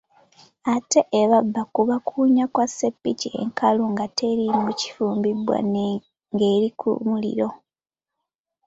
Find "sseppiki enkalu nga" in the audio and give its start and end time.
2.69-4.05